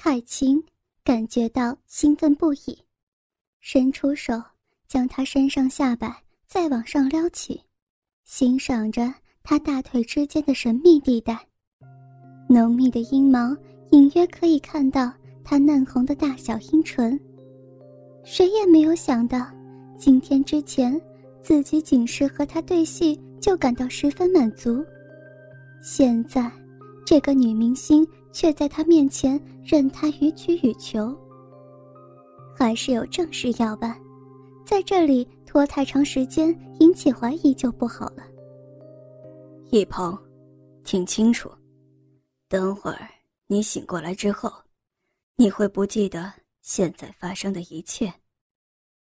[0.00, 0.62] 凯晴
[1.02, 2.78] 感觉到兴奋不已，
[3.60, 4.40] 伸出手
[4.86, 7.60] 将他身上下摆再往上撩起，
[8.24, 11.36] 欣赏着他大腿之间的神秘地带，
[12.48, 13.56] 浓密的阴毛
[13.90, 15.12] 隐约可以看到
[15.42, 17.18] 他嫩红的大小阴唇。
[18.22, 19.44] 谁也没有想到，
[19.98, 20.98] 今天之前
[21.42, 24.80] 自己仅是和他对戏就感到十分满足，
[25.82, 26.48] 现在
[27.04, 31.14] 这个女明星却在他面前任他予取予求。
[32.56, 34.00] 还是有正事要办，
[34.64, 38.26] 在这里拖太长时间，引起怀疑就不好了。
[39.70, 40.18] 一鹏，
[40.84, 41.52] 听清楚，
[42.48, 43.06] 等会儿
[43.46, 44.50] 你醒过来之后，
[45.36, 46.32] 你会不记得。
[46.62, 48.12] 现在发生的一切，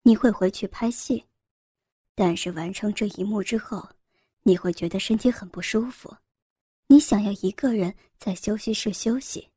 [0.04, 1.24] 你会回去拍戏，
[2.14, 3.88] 但是完成这一幕之后，
[4.44, 6.14] 你会觉得身体很不舒服，
[6.88, 9.48] 你想要一个人在休息室休息。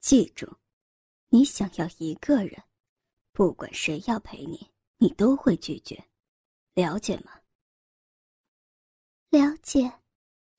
[0.00, 0.48] 记住，
[1.28, 2.62] 你想要一个人，
[3.32, 6.02] 不管谁要陪你，你都会拒绝，
[6.74, 7.32] 了解吗？
[9.28, 9.92] 了解，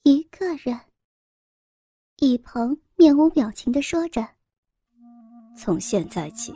[0.03, 0.79] 一个人。
[2.17, 4.25] 一鹏面无表情的说着。
[5.57, 6.53] 从现在起，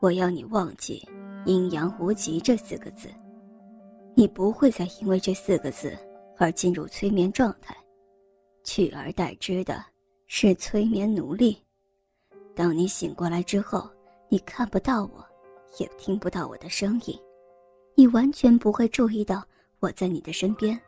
[0.00, 1.08] 我要你忘记
[1.46, 3.08] “阴阳无极”这四个字。
[4.16, 5.96] 你不会再因为这四个字
[6.36, 7.74] 而进入催眠状态，
[8.64, 9.82] 取而代之的
[10.26, 11.56] 是催眠奴隶。
[12.54, 13.90] 当你醒过来之后，
[14.28, 15.24] 你看不到我，
[15.78, 17.18] 也听不到我的声音，
[17.94, 19.42] 你完全不会注意到
[19.80, 20.78] 我在你的身边，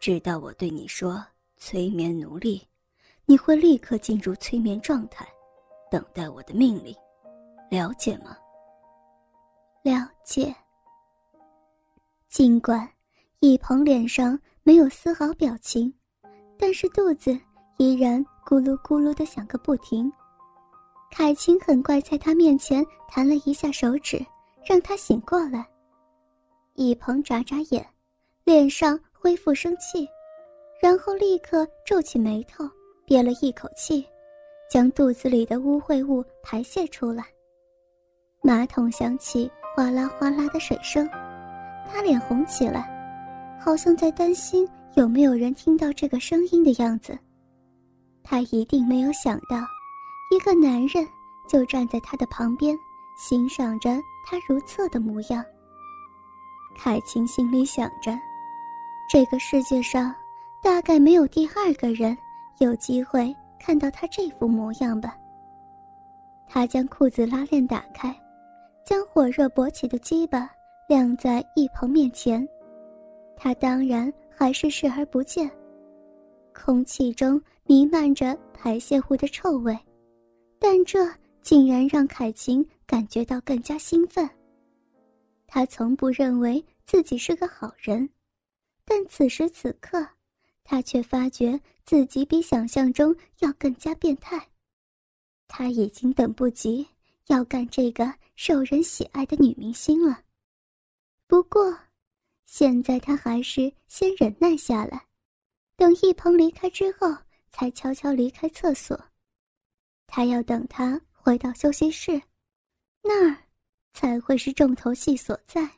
[0.00, 1.24] 直到我对你说
[1.58, 2.66] “催眠奴隶”，
[3.26, 5.26] 你会立刻进入催眠状态。
[5.90, 6.94] 等待我的命令，
[7.70, 8.36] 了解吗？
[9.82, 10.54] 了解。
[12.28, 12.86] 尽管
[13.40, 15.92] 一鹏脸上没有丝毫表情，
[16.58, 17.38] 但是肚子
[17.78, 20.12] 依然咕噜咕噜的响个不停。
[21.10, 24.24] 凯晴很快在他面前弹了一下手指，
[24.64, 25.66] 让他醒过来。
[26.74, 27.84] 一鹏眨眨眼，
[28.44, 30.08] 脸上恢复生气，
[30.80, 32.68] 然后立刻皱起眉头，
[33.04, 34.06] 憋了一口气。
[34.70, 37.24] 将肚子里的污秽物排泄出来。
[38.42, 41.08] 马桶响起哗啦哗啦的水声，
[41.90, 42.86] 他脸红起来，
[43.58, 47.18] 好像在担心有没有人听到这个声音的样子。
[48.22, 49.64] 他一定没有想到，
[50.30, 51.06] 一个男人
[51.46, 52.78] 就站在他的旁边，
[53.16, 55.44] 欣赏着他如厕的模样。
[56.76, 58.16] 凯晴心里想着，
[59.10, 60.14] 这个世界上
[60.62, 62.16] 大概没有第二个人
[62.58, 63.34] 有机会。
[63.60, 65.16] 看到他这副模样吧。
[66.46, 68.14] 他将裤子拉链打开，
[68.84, 70.48] 将火热勃起的鸡巴
[70.88, 72.48] 晾在一鹏面前，
[73.36, 75.50] 他当然还是视而不见。
[76.54, 79.76] 空气中弥漫着排泄物的臭味，
[80.58, 80.98] 但这
[81.42, 84.28] 竟然让凯晴感觉到更加兴奋。
[85.46, 88.08] 他从不认为自己是个好人，
[88.84, 90.06] 但此时此刻。
[90.70, 94.50] 他却发觉自己比想象中要更加变态，
[95.46, 96.86] 他已经等不及
[97.28, 100.20] 要干这个受人喜爱的女明星了。
[101.26, 101.74] 不过，
[102.44, 105.06] 现在他还是先忍耐下来，
[105.74, 107.16] 等一鹏离开之后，
[107.50, 109.02] 才悄悄离开厕所。
[110.08, 112.20] 他要等他回到休息室，
[113.04, 113.36] 那儿
[113.92, 115.70] 才会是重头戏所在。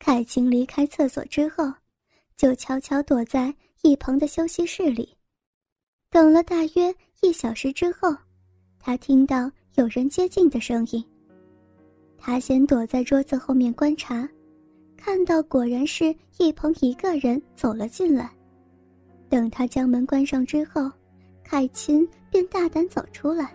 [0.00, 1.72] 凯晴离开厕所之后。
[2.36, 5.14] 就悄悄躲在一鹏的休息室里，
[6.08, 8.16] 等了大约一小时之后，
[8.78, 11.04] 他听到有人接近的声音。
[12.16, 14.26] 他先躲在桌子后面观察，
[14.96, 18.34] 看到果然是一鹏一个人走了进来。
[19.28, 20.90] 等他将门关上之后，
[21.50, 23.52] 凯琴便大胆走出来。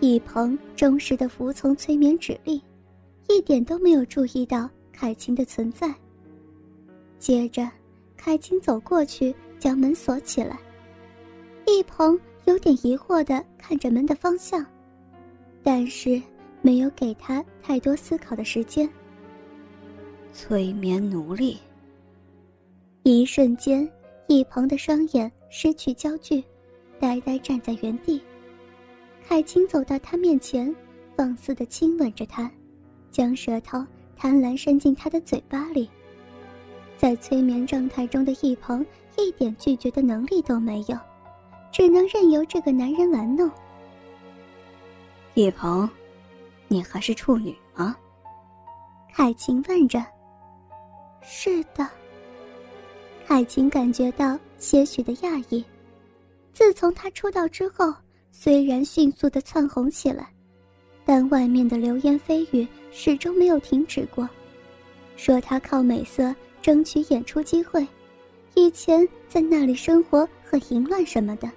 [0.00, 2.60] 一鹏忠实的服从催眠指令，
[3.28, 5.94] 一点都没有注意到凯琴的存在。
[7.20, 7.70] 接着，
[8.16, 10.58] 凯晴走过去，将门锁起来。
[11.64, 14.66] 一鹏有点疑惑的看着门的方向，
[15.62, 16.20] 但是
[16.60, 18.90] 没有给他太多思考的时间。
[20.32, 21.56] 催眠奴隶。
[23.04, 23.88] 一瞬间，
[24.28, 26.44] 一鹏的双眼失去焦距，
[27.00, 28.22] 呆呆站在原地。
[29.26, 30.74] 凯晴走到他面前，
[31.16, 32.50] 放肆的亲吻着他，
[33.10, 33.82] 将舌头
[34.14, 35.88] 贪婪伸进他的嘴巴里。
[36.98, 38.84] 在催眠状态中的一鹏
[39.16, 40.98] 一点拒绝的能力都没有，
[41.72, 43.50] 只能任由这个男人玩弄。
[45.32, 45.88] 一鹏，
[46.68, 47.96] 你还是处女吗？
[49.10, 50.04] 凯晴问着。
[51.22, 51.88] 是的。
[53.30, 55.62] 海晴感觉到些许的讶异，
[56.54, 57.92] 自从他出道之后，
[58.32, 60.32] 虽然迅速的窜红起来，
[61.04, 64.26] 但外面的流言蜚语始终没有停止过，
[65.18, 67.86] 说他靠美色争取演出机会，
[68.54, 71.50] 以前在那里生活很淫乱什么的。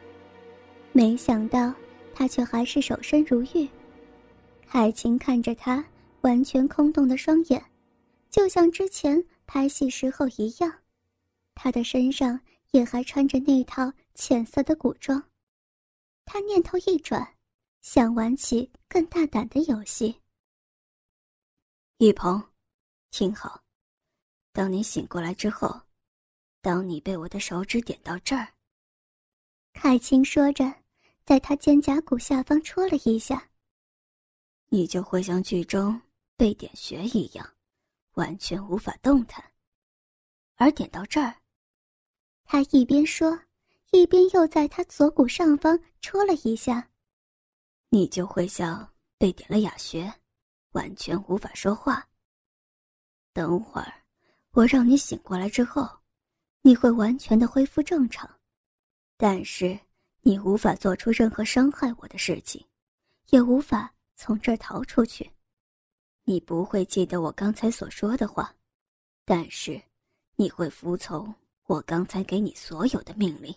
[0.91, 1.73] 没想到
[2.13, 3.65] 他却还是守身如玉。
[4.67, 5.81] 海清看着他
[6.19, 7.63] 完全空洞的双眼，
[8.29, 10.69] 就像之前拍戏时候一样，
[11.53, 12.39] 他的身上
[12.71, 15.31] 也还穿着那套浅色的古装。
[16.25, 17.37] 他念头一转，
[17.81, 20.21] 想玩起更大胆的游戏。
[21.97, 22.41] 一鹏，
[23.09, 23.63] 听好，
[24.53, 25.81] 当你醒过来之后，
[26.61, 28.53] 当你被我的手指点到这儿，
[29.73, 30.83] 凯青说着，
[31.25, 33.49] 在他肩胛骨下方戳了一下。
[34.69, 36.01] 你就会像剧中
[36.37, 37.55] 被点穴一样，
[38.13, 39.51] 完全无法动弹。
[40.55, 41.40] 而点到这儿，
[42.51, 43.39] 他一边说。
[43.91, 46.89] 一边又在他左骨上方戳了一下，
[47.89, 50.13] 你就会像被点了哑穴，
[50.71, 52.07] 完全无法说话。
[53.33, 53.93] 等会儿，
[54.51, 55.89] 我让你醒过来之后，
[56.61, 58.29] 你会完全的恢复正常，
[59.17, 59.77] 但是
[60.21, 62.65] 你无法做出任何伤害我的事情，
[63.29, 65.29] 也无法从这儿逃出去。
[66.23, 68.55] 你不会记得我刚才所说的话，
[69.25, 69.81] 但是
[70.37, 71.33] 你会服从
[71.71, 73.55] 我刚才给你所有的命令。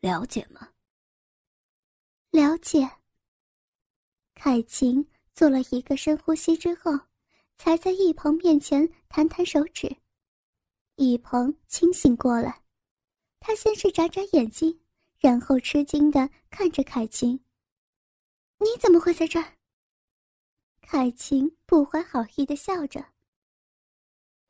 [0.00, 0.70] 了解吗？
[2.30, 2.90] 了解。
[4.34, 6.90] 凯晴做了一个深呼吸之后，
[7.58, 9.94] 才在一鹏面前弹弹手指。
[10.96, 12.62] 一鹏清醒过来，
[13.40, 14.80] 他先是眨眨眼睛，
[15.18, 17.44] 然后吃惊的看着凯晴
[18.56, 19.58] ：“你怎么会在这儿？”
[20.80, 23.12] 凯晴不怀好意的笑着：“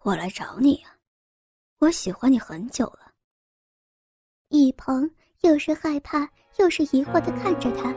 [0.04, 0.93] 我来找你啊，
[1.84, 3.10] 我喜欢你很久了。”
[4.48, 5.10] 一鹏。
[5.40, 6.26] 又是害怕，
[6.56, 7.92] 又是疑惑的看着他。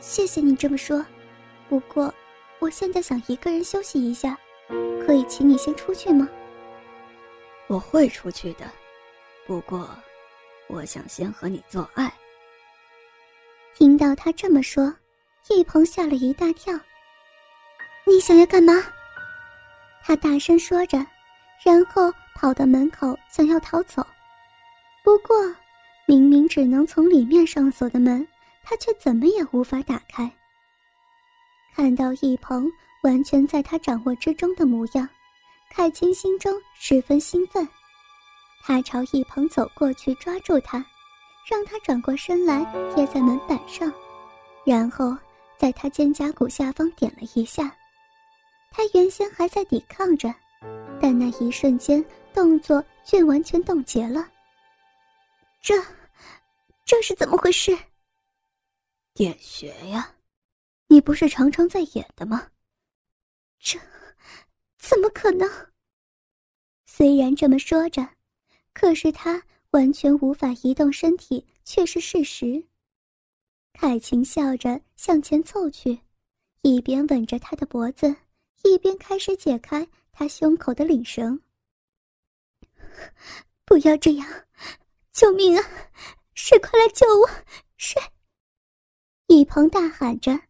[0.00, 1.04] 谢谢你这么说，
[1.68, 2.10] 不过
[2.60, 4.34] 我现在想一个人休息一下，
[5.04, 6.26] 可以请你先出去吗？
[7.66, 8.64] 我会出去的，
[9.46, 9.86] 不过
[10.66, 12.10] 我想先和你做爱。
[13.74, 14.90] 听到他这么说，
[15.50, 16.72] 一鹏吓了一大跳。
[18.06, 18.72] 你想要干嘛？
[20.02, 20.96] 他大声说着，
[21.62, 24.06] 然后跑到门口想要逃走，
[25.02, 25.36] 不过。
[26.06, 28.26] 明明只能从里面上锁的门，
[28.64, 30.30] 他却怎么也无法打开。
[31.74, 32.66] 看到一鹏
[33.02, 35.06] 完全在他掌握之中的模样，
[35.68, 37.68] 凯清心中十分兴奋。
[38.62, 40.82] 他朝一鹏走过去，抓住他，
[41.50, 42.64] 让他转过身来
[42.94, 43.92] 贴在门板上，
[44.64, 45.14] 然后
[45.58, 47.70] 在他肩胛骨下方点了一下。
[48.70, 50.34] 他原先还在抵抗着，
[50.98, 52.02] 但那一瞬间
[52.38, 54.30] 动作却完全冻结了。
[55.60, 55.74] 这。
[56.84, 57.76] 这是怎么回事？
[59.12, 60.14] 点穴呀，
[60.86, 62.48] 你不是常常在演的吗？
[63.58, 63.76] 这
[64.78, 65.50] 怎么可能？
[66.86, 68.08] 虽然这么说着，
[68.72, 69.42] 可是他
[69.72, 72.64] 完全无法移动身体，却是事实。
[73.72, 75.98] 凯晴笑着向前凑去，
[76.62, 78.14] 一边吻着他的脖子，
[78.62, 81.38] 一边开始解开他胸口的领绳。
[83.64, 84.26] 不要这样，
[85.12, 85.64] 救命啊！
[86.34, 87.28] 谁快来救我！
[87.76, 88.00] 谁？
[89.26, 90.40] 一鹏大喊着，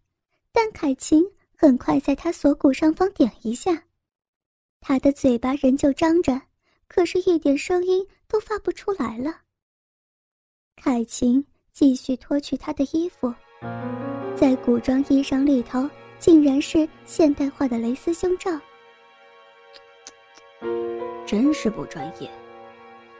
[0.53, 1.25] 但凯晴
[1.57, 3.85] 很快在他锁骨上方点一下，
[4.81, 6.41] 他的嘴巴仍旧张着，
[6.87, 9.41] 可是一点声音都发不出来了。
[10.77, 13.35] 凯晴继续脱去他的衣服，
[14.37, 15.89] 在古装衣裳里头，
[16.21, 18.51] 竟然是现代化的蕾丝胸罩，
[21.29, 22.31] 真是不专业，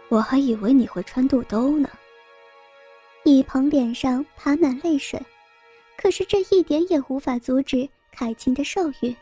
[0.09, 1.91] 我还以为你会穿肚兜呢。
[3.23, 5.21] 一鹏脸上爬满泪水，
[5.95, 9.15] 可是这一点也无法阻止凯晴的兽欲。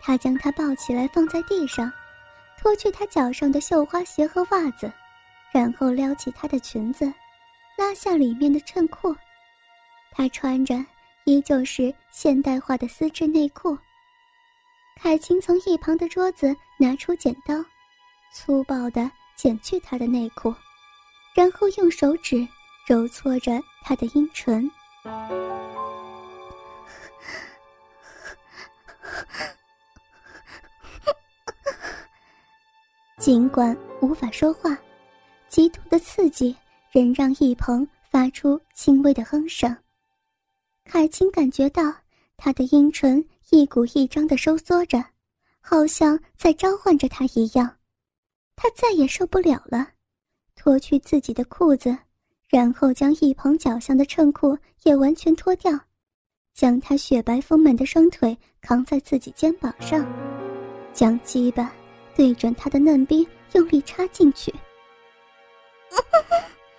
[0.00, 1.92] 他将她抱起来放在地上，
[2.58, 4.90] 脱去她脚上的绣花鞋和袜子，
[5.52, 7.04] 然后撩起她的裙子，
[7.76, 9.14] 拉下里面的衬裤。
[10.10, 10.82] 她穿着
[11.24, 13.76] 依旧是现代化的丝质内裤。
[14.98, 17.54] 凯晴从一旁的桌子拿出剪刀，
[18.32, 20.54] 粗暴地剪去她的内裤，
[21.34, 22.46] 然后用手指。
[22.84, 24.68] 揉搓着他的阴唇，
[33.18, 34.76] 尽管无法说话，
[35.48, 36.56] 极度的刺激
[36.90, 39.74] 仍让易鹏发出轻微的哼声。
[40.84, 41.84] 凯清感觉到
[42.36, 45.00] 他的阴唇一鼓一张的收缩着，
[45.60, 47.76] 好像在召唤着他一样。
[48.62, 49.88] 他再也受不了了，
[50.54, 51.98] 脱去自己的裤子。
[52.48, 55.76] 然后将一旁脚下的衬裤也完全脱掉，
[56.54, 60.06] 将他雪白丰满的双腿扛在自己肩膀上，
[60.92, 61.72] 将鸡巴
[62.14, 64.54] 对准他的嫩逼用力插进去。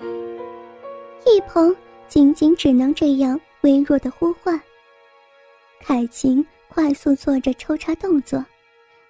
[1.26, 1.76] 一鹏
[2.08, 4.58] 仅仅只能这样微弱的呼唤。
[5.82, 8.46] 凯晴快速做着抽插动作，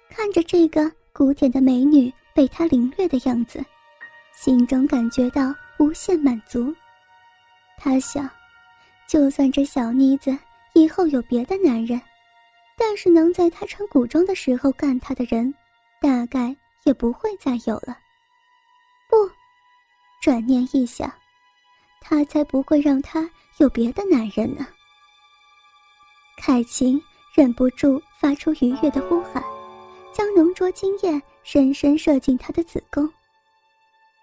[0.08, 3.64] 看着这个古典的美女被他凌虐的样子，
[4.34, 6.74] 心中感觉到无限满足。
[7.78, 8.28] 他想，
[9.08, 10.36] 就算这小妮子
[10.72, 12.00] 以后有别的男人，
[12.76, 15.54] 但是能在她穿古装的时候干她的人，
[16.00, 17.96] 大概也不会再有了。
[19.08, 19.16] 不，
[20.20, 21.12] 转念一想，
[22.00, 24.66] 他才不会让她有别的男人呢。
[26.36, 27.00] 凯晴
[27.32, 29.40] 忍不住发出愉悦的呼喊，
[30.12, 33.08] 将浓浊精液深深射进他的子宫。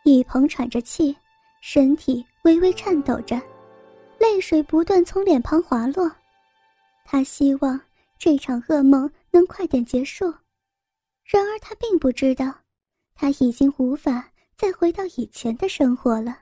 [0.04, 1.16] 一鹏喘着气，
[1.62, 3.40] 身体微微颤抖着，
[4.20, 6.12] 泪水不断从脸庞滑落。
[7.06, 7.80] 他希望
[8.18, 10.26] 这场噩梦能快点结束，
[11.24, 12.54] 然而他并不知道，
[13.16, 16.40] 他已经无法再回到以前的生活了。